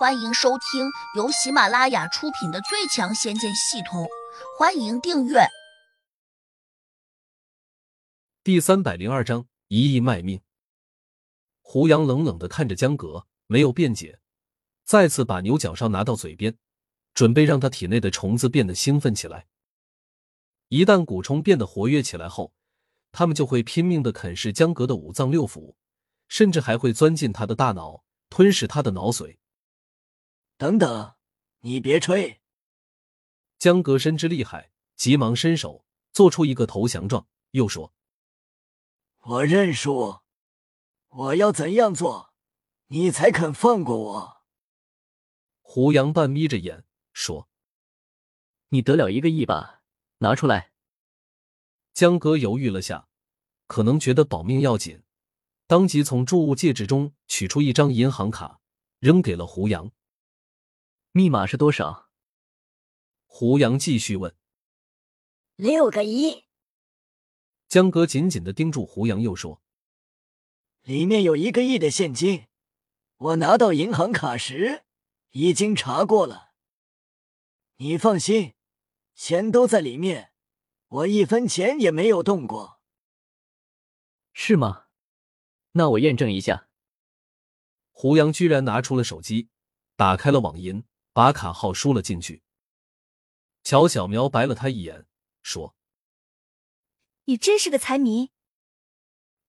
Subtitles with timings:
[0.00, 4.04] 欢迎收听由喜马拉雅出品的《最强仙剑系统》，
[4.58, 5.40] 欢迎订阅。
[8.42, 10.40] 第三百零二章一意卖命。
[11.60, 14.20] 胡杨冷冷的看着江格，没有辩解，
[14.86, 16.56] 再次把牛角哨拿到嘴边，
[17.12, 19.48] 准备让他体内的虫子变得兴奋起来。
[20.68, 22.54] 一旦蛊虫变得活跃起来后，
[23.12, 25.74] 他们就会拼命的啃噬江格的五脏六腑，
[26.26, 29.36] 甚至还会钻进他的大脑，吞噬他的脑髓。
[30.60, 31.14] 等等，
[31.60, 32.42] 你别吹！
[33.58, 37.94] 江格深知厉害，急忙伸手做出一个投降状，又说
[39.24, 40.20] ：“我认输。
[41.08, 42.34] 我要怎样做，
[42.88, 44.42] 你才肯放过我？”
[45.64, 46.84] 胡杨半眯着眼
[47.14, 47.48] 说
[48.68, 49.80] ：“你得了一个亿吧，
[50.18, 50.72] 拿出来。”
[51.94, 53.08] 江格犹豫了下，
[53.66, 55.02] 可能觉得保命要紧，
[55.66, 58.60] 当即从注物戒指中取出一张银行卡，
[58.98, 59.90] 扔给了胡杨。
[61.12, 62.08] 密码是多少？
[63.26, 64.36] 胡杨继续问。
[65.56, 66.44] 六个亿。
[67.66, 69.60] 江哥紧紧的盯住胡杨，又说
[70.82, 72.46] ：“里面有一个亿的现金，
[73.16, 74.84] 我拿到银行卡时
[75.30, 76.52] 已经查过了。
[77.78, 78.54] 你放心，
[79.16, 80.32] 钱都在里面，
[80.86, 82.80] 我一分钱也没有动过。
[84.32, 84.86] 是吗？
[85.72, 86.68] 那我验证一下。”
[87.90, 89.48] 胡杨居然拿出了手机，
[89.96, 90.84] 打开了网银。
[91.20, 92.42] 把卡号输了进去，
[93.62, 95.06] 乔小苗白了他一眼，
[95.42, 95.76] 说
[97.28, 98.30] ：“你真是个财迷，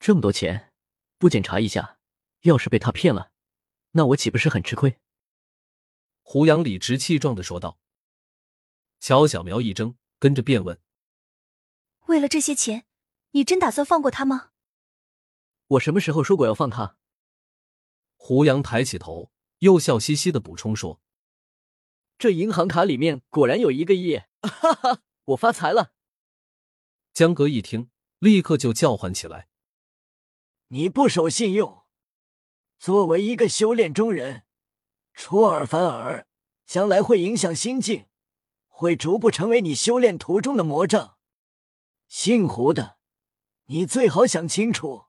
[0.00, 0.72] 这么多钱
[1.18, 1.98] 不检查一下，
[2.40, 3.32] 要是被他骗了，
[3.90, 4.98] 那我岂不是很吃亏？”
[6.24, 7.78] 胡杨理直气壮的说道。
[8.98, 10.80] 乔小苗一怔，跟着便问
[12.08, 12.86] ：“为了这些钱，
[13.32, 14.52] 你真打算放过他吗？”
[15.76, 16.96] 我什么时候说过要放他？
[18.16, 21.02] 胡杨抬起头，又笑嘻嘻的补充说。
[22.18, 25.92] 这银行卡里面果然有一个亿， 哈哈，我发财了！
[27.14, 29.48] 江哥一听，立刻就叫唤起来
[30.68, 31.84] ：“你不守信用！
[32.76, 34.44] 作为一个修炼中人，
[35.14, 36.26] 出尔反尔，
[36.66, 38.06] 将来会影响心境，
[38.66, 41.18] 会逐步成为你修炼途中的魔障。
[42.08, 42.98] 姓胡的，
[43.66, 45.04] 你最好想清楚。”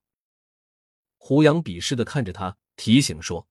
[1.17, 3.47] 胡杨鄙视的看着他，提醒说：“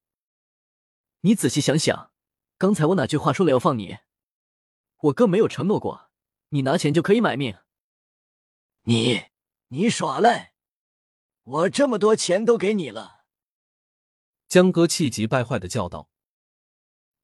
[1.22, 2.12] 你仔细想想。”
[2.58, 3.98] 刚才我哪句话说了要放你？
[4.96, 6.10] 我更没有承诺过，
[6.48, 7.56] 你拿钱就可以买命。
[8.82, 9.26] 你
[9.68, 10.54] 你耍赖！
[11.44, 13.24] 我这么多钱都给你了。
[14.48, 16.10] 江哥气急败坏的叫道：“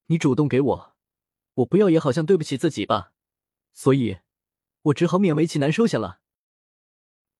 [0.06, 0.96] 你主动给我，
[1.54, 3.12] 我不要也好像对不起自己吧，
[3.72, 4.20] 所以，
[4.82, 6.20] 我只好勉为其难收下了。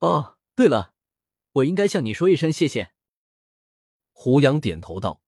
[0.00, 0.94] 哦，对了，
[1.52, 2.92] 我应该向你说一声谢谢。”
[4.10, 5.23] 胡杨点头道。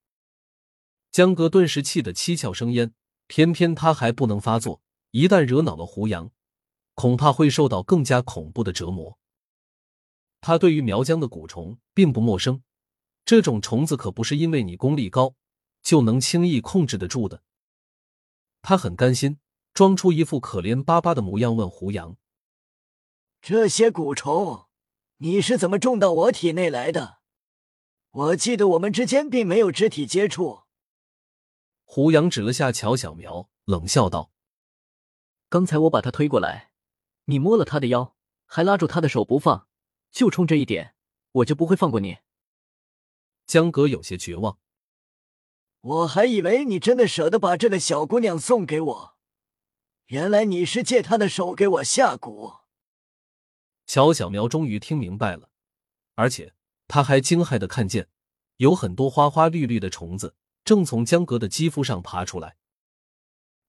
[1.16, 2.92] 江哥顿时气得七窍生烟，
[3.26, 4.82] 偏偏他还不能发作，
[5.12, 6.30] 一旦惹恼了胡杨，
[6.92, 9.18] 恐怕会受到更加恐怖的折磨。
[10.42, 12.62] 他对于苗疆的蛊虫并不陌生，
[13.24, 15.34] 这种虫子可不是因为你功力高
[15.82, 17.42] 就能轻易控制得住的。
[18.60, 19.38] 他很甘心，
[19.72, 22.18] 装出一副可怜巴巴的模样，问胡杨
[23.40, 24.66] ：“这些蛊虫，
[25.16, 27.20] 你是怎么种到我体内来的？
[28.10, 30.64] 我记得我们之间并没有肢体接触。”
[31.88, 34.32] 胡杨指了下乔小苗，冷笑道
[35.48, 36.72] ：“刚才我把他推过来，
[37.26, 39.68] 你摸了他的腰，还拉住他的手不放，
[40.10, 40.94] 就冲这一点，
[41.30, 42.18] 我就不会放过你。”
[43.46, 44.58] 江格有些绝望
[45.80, 49.16] ：“我还以为你真的舍得把这个小姑娘送给我，
[50.06, 52.62] 原来你是借她的手给我下蛊。”
[53.86, 55.50] 乔小苗终于听明白了，
[56.16, 56.52] 而且
[56.88, 58.10] 他还惊骇的看见，
[58.56, 60.34] 有很多花花绿绿的虫子。
[60.66, 62.56] 正从江格的肌肤上爬出来，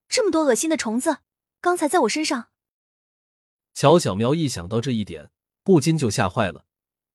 [0.10, 1.20] 这么多恶心的虫子，
[1.62, 2.50] 刚才在我身上。
[3.76, 5.30] 乔小喵一想到这一点，
[5.62, 6.66] 不禁就吓坏了，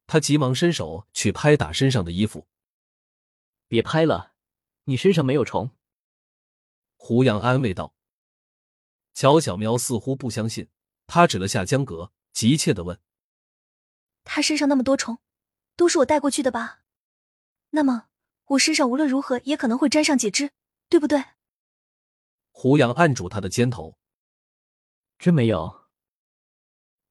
[0.06, 2.46] 他急忙伸手去拍打身上的衣服。
[3.66, 4.34] 别拍了，
[4.84, 5.72] 你身上没有虫。
[6.94, 7.96] 胡杨安慰道。
[9.14, 10.68] 乔小喵似乎不相信，
[11.08, 13.00] 他指了下江格，急切的问
[14.22, 15.18] ：“他身上那么多虫，
[15.74, 16.84] 都是我带过去的吧？
[17.70, 18.10] 那么？”
[18.46, 20.52] 我身上无论如何也可能会沾上几只，
[20.88, 21.24] 对不对？
[22.50, 23.96] 胡杨按住他的肩头，
[25.18, 25.86] 真没有。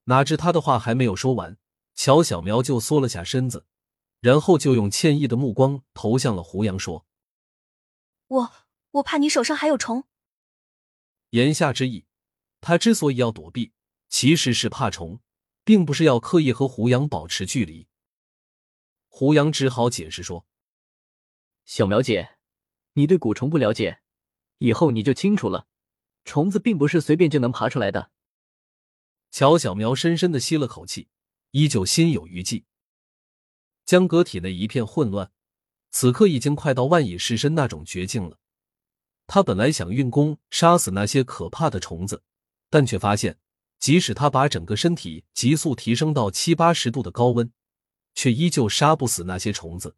[0.03, 1.57] 哪知他的话还没有说完，
[1.95, 3.65] 乔小苗就缩了下身子，
[4.19, 7.07] 然后就用歉意的目光投向了胡杨，说
[8.27, 8.51] ：“我
[8.91, 10.03] 我怕你手上还有虫。”
[11.31, 12.05] 言下之意，
[12.59, 13.71] 他之所以要躲避，
[14.09, 15.21] 其实是怕虫，
[15.63, 17.87] 并不是要刻意和胡杨保持距离。
[19.07, 20.45] 胡杨只好解释说。
[21.71, 22.31] 小苗姐，
[22.95, 24.01] 你对蛊虫不了解，
[24.57, 25.67] 以后你就清楚了。
[26.25, 28.11] 虫子并不是随便就能爬出来的。
[29.31, 31.07] 乔小苗深深的吸了口气，
[31.51, 32.65] 依旧心有余悸。
[33.85, 35.31] 江哥体内一片混乱，
[35.91, 38.37] 此刻已经快到万蚁噬身那种绝境了。
[39.25, 42.21] 他本来想运功杀死那些可怕的虫子，
[42.69, 43.39] 但却发现，
[43.79, 47.49] 即使他把整个身体急速提升到七八十度的高温，
[48.13, 49.95] 却依旧杀不死那些虫子。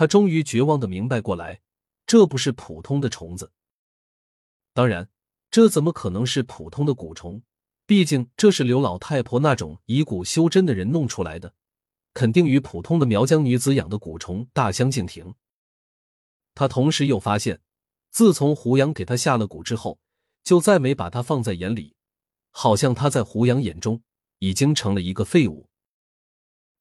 [0.00, 1.60] 他终于绝望的明白过来，
[2.06, 3.52] 这不是普通的虫子。
[4.72, 5.10] 当然，
[5.50, 7.42] 这怎么可能是普通的蛊虫？
[7.84, 11.54] 毕竟这是刘老太婆那种以蛊修真的人弄出来的，
[12.14, 15.34] 肯定与普通的苗疆女子养的蛊虫大相径庭。
[16.54, 17.60] 他同时又发现，
[18.08, 20.00] 自从胡杨给他下了蛊之后，
[20.42, 21.94] 就再没把他放在眼里，
[22.52, 24.02] 好像他在胡杨眼中
[24.38, 25.68] 已经成了一个废物。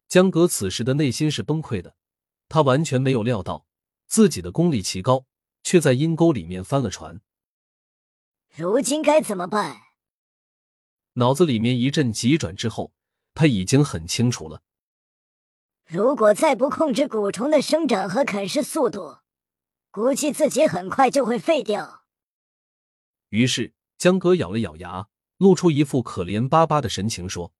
[0.07, 1.97] 江格此时的内心是崩溃的，
[2.49, 3.65] 他完全没有料到
[4.07, 5.25] 自己的功力奇高，
[5.63, 7.21] 却在阴沟里面翻了船。
[8.55, 9.83] 如今该怎么办？
[11.13, 12.91] 脑子里面一阵急转之后，
[13.33, 14.63] 他已经很清楚了。
[15.85, 19.19] 如果再不控制蛊虫的生长和啃噬速度，
[19.91, 22.03] 估计自己很快就会废掉。
[23.29, 25.07] 于是江哥咬了咬牙，
[25.37, 27.53] 露出一副可怜巴巴的神情，说：“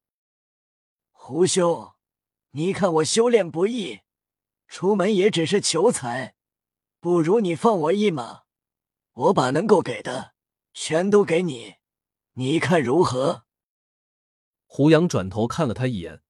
[1.12, 1.94] 胡兄，
[2.51, 4.00] 你看我修炼不易，
[4.69, 6.36] 出门也只是求财，
[7.01, 8.44] 不如你放我一马，
[9.13, 10.33] 我把能够给的。”
[10.71, 11.75] 全都给你，
[12.33, 13.44] 你看如何？
[14.66, 16.21] 胡杨转头看了他一眼，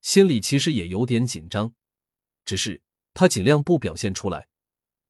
[0.00, 1.74] 心里其实也有点紧张，
[2.44, 2.80] 只是
[3.12, 4.48] 他尽量不表现出来。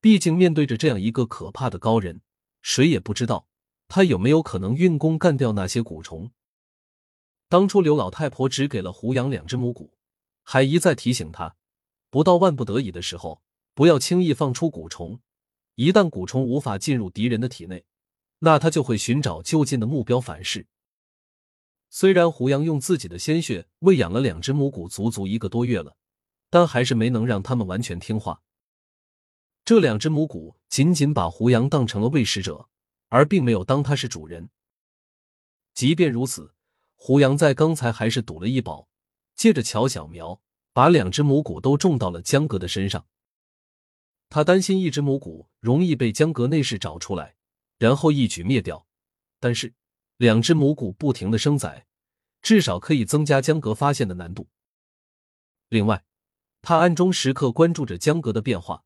[0.00, 2.22] 毕竟面对着这样一个可怕的高人，
[2.62, 3.46] 谁也不知道
[3.86, 6.32] 他有没有可能运功干掉那些蛊虫。
[7.48, 9.90] 当初刘老太婆只给了胡杨两只母蛊，
[10.42, 11.54] 还一再提醒他，
[12.10, 13.40] 不到万不得已的时候，
[13.74, 15.20] 不要轻易放出蛊虫。
[15.76, 17.84] 一旦蛊虫无法进入敌人的体内，
[18.40, 20.66] 那他就会寻找就近的目标反噬。
[21.88, 25.96] 虽然胡杨用自己的鲜血喂养了两只母蛊足足一个多月了，
[26.50, 28.42] 但还是没能让他们完全听话。
[29.64, 32.68] 这两只母蛊仅仅把胡杨当成了喂食者，
[33.08, 34.50] 而并没有当他是主人。
[35.74, 36.54] 即便如此，
[36.96, 38.88] 胡杨在刚才还是赌了一把，
[39.34, 40.40] 借着乔小苗
[40.72, 43.06] 把两只母蛊都种到了江格的身上。
[44.28, 47.36] 他担心一只母蛊容易被江格内侍找出来。
[47.78, 48.86] 然后一举灭掉，
[49.38, 49.72] 但是
[50.18, 51.86] 两只母蛊不停的生崽，
[52.42, 54.48] 至少可以增加江格发现的难度。
[55.70, 56.04] 另外，
[56.60, 58.84] 他暗中时刻关注着江格的变化，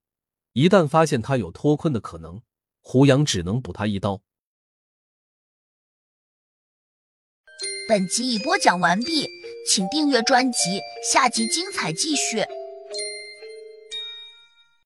[0.53, 2.41] 一旦发现他有脱困的可能，
[2.83, 4.23] 胡杨只能补他一刀。
[7.89, 9.29] 本集已播讲完毕，
[9.67, 10.81] 请订阅专辑，
[11.13, 12.45] 下集精彩继续。